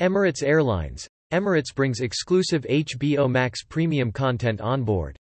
Emirates 0.00 0.42
Airlines. 0.42 1.06
Emirates 1.32 1.72
brings 1.72 2.00
exclusive 2.00 2.66
HBO 2.68 3.30
Max 3.30 3.62
premium 3.62 4.10
content 4.10 4.60
on 4.60 4.82
board. 4.82 5.16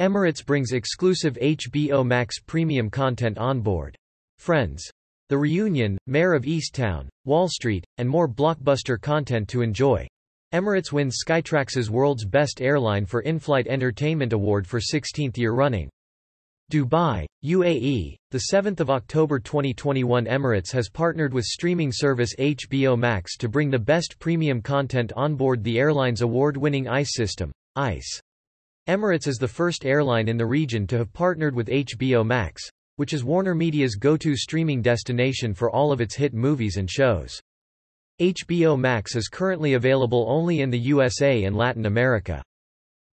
Emirates 0.00 0.44
brings 0.46 0.70
exclusive 0.70 1.34
HBO 1.34 2.06
Max 2.06 2.38
premium 2.38 2.90
content 2.90 3.38
on 3.38 3.60
board. 3.60 3.96
Friends. 4.38 4.88
The 5.30 5.36
Reunion, 5.36 5.98
Mare 6.06 6.34
of 6.34 6.44
Easttown, 6.44 7.08
Wall 7.24 7.48
Street, 7.48 7.84
and 7.96 8.08
more 8.08 8.28
blockbuster 8.28 9.00
content 9.00 9.48
to 9.48 9.62
enjoy. 9.62 10.06
Emirates 10.54 10.92
wins 10.92 11.18
Skytrax's 11.26 11.90
World's 11.90 12.24
Best 12.24 12.62
Airline 12.62 13.04
for 13.04 13.22
In-Flight 13.22 13.66
Entertainment 13.66 14.32
Award 14.32 14.64
for 14.64 14.78
16th 14.78 15.36
year 15.36 15.54
running. 15.54 15.90
Dubai, 16.70 17.24
UAE. 17.44 18.14
The 18.30 18.44
7th 18.52 18.80
of 18.80 18.90
October 18.90 19.38
2021 19.38 20.26
Emirates 20.26 20.70
has 20.72 20.90
partnered 20.90 21.32
with 21.32 21.46
streaming 21.46 21.90
service 21.90 22.34
HBO 22.38 22.98
Max 22.98 23.38
to 23.38 23.48
bring 23.48 23.70
the 23.70 23.78
best 23.78 24.18
premium 24.18 24.60
content 24.60 25.10
onboard 25.16 25.64
the 25.64 25.78
airline's 25.78 26.20
award-winning 26.20 26.86
ICE 26.86 27.14
system, 27.14 27.50
ICE. 27.76 28.20
Emirates 28.86 29.26
is 29.26 29.38
the 29.38 29.48
first 29.48 29.86
airline 29.86 30.28
in 30.28 30.36
the 30.36 30.44
region 30.44 30.86
to 30.88 30.98
have 30.98 31.10
partnered 31.14 31.54
with 31.54 31.68
HBO 31.68 32.22
Max, 32.26 32.62
which 32.96 33.14
is 33.14 33.24
Warner 33.24 33.54
Media's 33.54 33.94
go-to 33.94 34.36
streaming 34.36 34.82
destination 34.82 35.54
for 35.54 35.70
all 35.70 35.90
of 35.90 36.02
its 36.02 36.16
hit 36.16 36.34
movies 36.34 36.76
and 36.76 36.90
shows. 36.90 37.40
HBO 38.20 38.78
Max 38.78 39.16
is 39.16 39.28
currently 39.28 39.72
available 39.72 40.26
only 40.28 40.60
in 40.60 40.68
the 40.68 40.78
USA 40.78 41.44
and 41.44 41.56
Latin 41.56 41.86
America. 41.86 42.42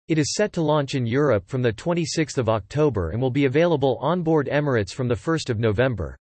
It 0.08 0.20
is 0.20 0.36
set 0.36 0.54
to 0.54 0.62
launch 0.62 0.94
in 0.94 1.08
Europe 1.08 1.48
from 1.48 1.64
26 1.64 2.38
October 2.38 3.10
and 3.10 3.20
will 3.20 3.32
be 3.32 3.46
available 3.46 3.98
onboard 4.00 4.48
Emirates 4.48 4.94
from 4.94 5.10
1 5.10 5.40
November. 5.58 6.16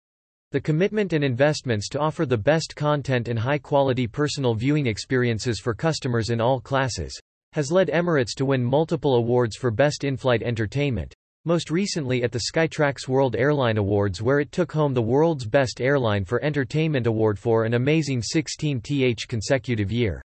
The 0.52 0.60
commitment 0.62 1.12
and 1.12 1.22
investments 1.22 1.90
to 1.90 1.98
offer 1.98 2.24
the 2.24 2.38
best 2.38 2.74
content 2.74 3.28
and 3.28 3.38
high-quality 3.38 4.06
personal 4.06 4.54
viewing 4.54 4.86
experiences 4.86 5.60
for 5.60 5.74
customers 5.74 6.30
in 6.30 6.40
all 6.40 6.62
classes 6.62 7.20
has 7.52 7.70
led 7.70 7.88
Emirates 7.88 8.34
to 8.36 8.46
win 8.46 8.64
multiple 8.64 9.16
awards 9.16 9.54
for 9.54 9.70
best 9.70 10.04
in-flight 10.04 10.42
entertainment, 10.42 11.12
most 11.44 11.70
recently 11.70 12.22
at 12.22 12.32
the 12.32 12.44
Skytrax 12.50 13.06
World 13.06 13.36
Airline 13.36 13.76
Awards 13.76 14.22
where 14.22 14.40
it 14.40 14.50
took 14.50 14.72
home 14.72 14.94
the 14.94 15.02
World's 15.02 15.44
Best 15.44 15.82
Airline 15.82 16.24
for 16.24 16.42
Entertainment 16.42 17.06
award 17.06 17.38
for 17.38 17.66
an 17.66 17.74
amazing 17.74 18.22
16th 18.22 19.28
consecutive 19.28 19.92
year. 19.92 20.22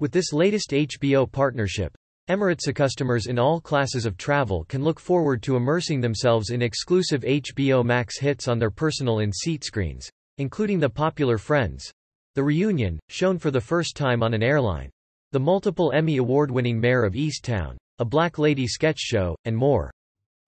With 0.00 0.12
this 0.12 0.32
latest 0.32 0.70
HBO 0.70 1.30
partnership, 1.30 1.94
Emirates 2.28 2.74
customers 2.74 3.28
in 3.28 3.38
all 3.38 3.60
classes 3.60 4.04
of 4.04 4.16
travel 4.16 4.64
can 4.64 4.82
look 4.82 4.98
forward 4.98 5.40
to 5.44 5.54
immersing 5.54 6.00
themselves 6.00 6.50
in 6.50 6.60
exclusive 6.60 7.22
HBO 7.22 7.84
Max 7.84 8.18
hits 8.18 8.48
on 8.48 8.58
their 8.58 8.70
personal 8.70 9.20
in-seat 9.20 9.62
screens, 9.62 10.10
including 10.38 10.80
the 10.80 10.90
popular 10.90 11.38
Friends, 11.38 11.88
The 12.34 12.42
Reunion, 12.42 12.98
shown 13.08 13.38
for 13.38 13.52
the 13.52 13.60
first 13.60 13.94
time 13.94 14.24
on 14.24 14.34
an 14.34 14.42
airline, 14.42 14.90
the 15.30 15.38
multiple 15.38 15.92
Emmy 15.94 16.16
award-winning 16.16 16.80
Mare 16.80 17.04
of 17.04 17.12
Easttown, 17.14 17.76
a 18.00 18.04
Black 18.04 18.40
Lady 18.40 18.66
sketch 18.66 18.98
show, 18.98 19.36
and 19.44 19.56
more. 19.56 19.92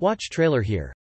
Watch 0.01 0.31
trailer 0.31 0.63
here. 0.63 0.93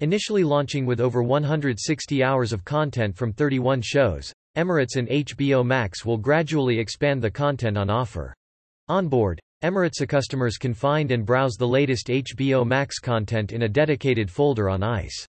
Initially 0.00 0.42
launching 0.42 0.84
with 0.84 1.00
over 1.00 1.22
160 1.22 2.24
hours 2.24 2.52
of 2.52 2.64
content 2.64 3.16
from 3.16 3.32
31 3.32 3.82
shows, 3.82 4.32
Emirates 4.56 4.96
and 4.96 5.06
HBO 5.06 5.64
Max 5.64 6.04
will 6.04 6.18
gradually 6.18 6.80
expand 6.80 7.22
the 7.22 7.30
content 7.30 7.78
on 7.78 7.88
offer. 7.88 8.34
On 8.88 9.06
board, 9.06 9.40
Emirates 9.64 10.06
customers 10.06 10.58
can 10.58 10.74
find 10.74 11.10
and 11.10 11.24
browse 11.24 11.54
the 11.54 11.66
latest 11.66 12.08
HBO 12.08 12.66
Max 12.66 12.98
content 12.98 13.50
in 13.50 13.62
a 13.62 13.68
dedicated 13.68 14.30
folder 14.30 14.68
on 14.68 14.82
ICE. 14.82 15.26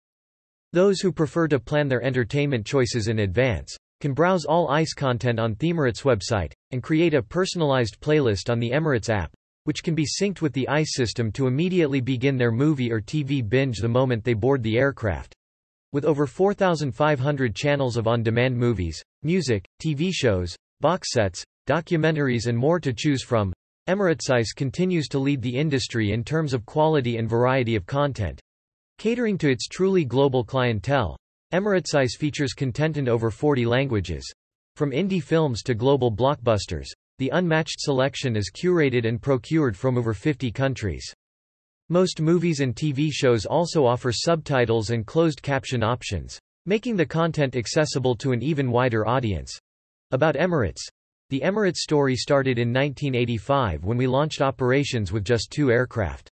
Those 0.71 1.01
who 1.01 1.11
prefer 1.11 1.49
to 1.49 1.59
plan 1.59 1.89
their 1.89 2.01
entertainment 2.01 2.65
choices 2.65 3.09
in 3.09 3.19
advance 3.19 3.75
can 3.99 4.13
browse 4.13 4.45
all 4.45 4.69
ICE 4.69 4.93
content 4.93 5.37
on 5.37 5.57
the 5.59 5.73
Emirates 5.73 6.03
website, 6.03 6.53
and 6.71 6.81
create 6.81 7.13
a 7.13 7.21
personalized 7.21 7.99
playlist 7.99 8.49
on 8.49 8.61
the 8.61 8.71
Emirates 8.71 9.09
app, 9.09 9.33
which 9.65 9.83
can 9.83 9.95
be 9.95 10.05
synced 10.05 10.39
with 10.39 10.53
the 10.53 10.69
ICE 10.69 10.95
system 10.95 11.29
to 11.33 11.47
immediately 11.47 11.99
begin 11.99 12.37
their 12.37 12.53
movie 12.53 12.89
or 12.89 13.01
TV 13.01 13.45
binge 13.45 13.79
the 13.79 13.89
moment 13.89 14.23
they 14.23 14.33
board 14.33 14.63
the 14.63 14.77
aircraft. 14.77 15.35
With 15.91 16.05
over 16.05 16.25
4,500 16.25 17.53
channels 17.53 17.97
of 17.97 18.07
on-demand 18.07 18.55
movies, 18.55 19.03
music, 19.23 19.65
TV 19.83 20.09
shows, 20.13 20.55
box 20.79 21.11
sets, 21.11 21.43
documentaries 21.67 22.47
and 22.47 22.57
more 22.57 22.79
to 22.79 22.93
choose 22.93 23.23
from, 23.23 23.51
Emirates 23.87 24.55
continues 24.55 25.07
to 25.07 25.17
lead 25.17 25.41
the 25.41 25.57
industry 25.57 26.11
in 26.11 26.23
terms 26.23 26.53
of 26.53 26.65
quality 26.67 27.17
and 27.17 27.27
variety 27.27 27.75
of 27.75 27.87
content. 27.87 28.39
Catering 28.99 29.39
to 29.39 29.49
its 29.49 29.67
truly 29.67 30.05
global 30.05 30.43
clientele, 30.43 31.17
Emirates 31.51 32.15
features 32.15 32.53
content 32.53 32.97
in 32.97 33.09
over 33.09 33.31
40 33.31 33.65
languages. 33.65 34.31
From 34.75 34.91
indie 34.91 35.21
films 35.21 35.63
to 35.63 35.73
global 35.73 36.11
blockbusters, 36.11 36.89
the 37.17 37.29
unmatched 37.29 37.81
selection 37.81 38.35
is 38.35 38.51
curated 38.51 39.07
and 39.07 39.19
procured 39.19 39.75
from 39.75 39.97
over 39.97 40.13
50 40.13 40.51
countries. 40.51 41.11
Most 41.89 42.21
movies 42.21 42.59
and 42.59 42.75
TV 42.75 43.09
shows 43.11 43.47
also 43.47 43.85
offer 43.85 44.11
subtitles 44.11 44.91
and 44.91 45.07
closed 45.07 45.41
caption 45.41 45.81
options, 45.81 46.39
making 46.67 46.95
the 46.95 47.05
content 47.05 47.55
accessible 47.55 48.15
to 48.17 48.31
an 48.31 48.43
even 48.43 48.69
wider 48.69 49.07
audience. 49.07 49.57
About 50.11 50.35
Emirates 50.35 50.81
the 51.31 51.39
Emirates 51.39 51.77
story 51.77 52.17
started 52.17 52.59
in 52.59 52.73
1985 52.73 53.85
when 53.85 53.95
we 53.95 54.05
launched 54.05 54.41
operations 54.41 55.13
with 55.13 55.23
just 55.23 55.49
two 55.49 55.71
aircraft. 55.71 56.29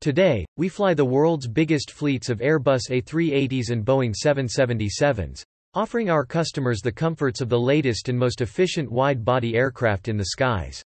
Today, 0.00 0.46
we 0.56 0.70
fly 0.70 0.94
the 0.94 1.04
world's 1.04 1.46
biggest 1.46 1.90
fleets 1.90 2.30
of 2.30 2.38
Airbus 2.38 2.88
A380s 2.88 3.68
and 3.68 3.84
Boeing 3.84 4.14
777s, 4.14 5.42
offering 5.74 6.08
our 6.08 6.24
customers 6.24 6.80
the 6.80 6.90
comforts 6.90 7.42
of 7.42 7.50
the 7.50 7.60
latest 7.60 8.08
and 8.08 8.18
most 8.18 8.40
efficient 8.40 8.90
wide-body 8.90 9.56
aircraft 9.56 10.08
in 10.08 10.16
the 10.16 10.24
skies. 10.24 10.82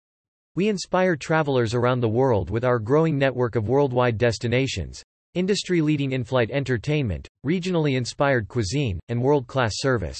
We 0.57 0.69
inspire 0.69 1.15
travelers 1.15 1.75
around 1.75 2.01
the 2.01 2.09
world 2.09 2.51
with 2.51 2.65
our 2.65 2.81
growing 2.81 3.17
network 3.17 3.55
of 3.55 3.69
worldwide 3.69 4.19
destinations, 4.19 5.01
industry-leading 5.35 6.11
in-flight 6.11 6.51
entertainment, 6.51 7.29
regionally 7.47 7.97
inspired 7.97 8.49
cuisine, 8.49 8.99
and 9.09 9.23
world-class 9.23 9.75
service. 9.77 10.19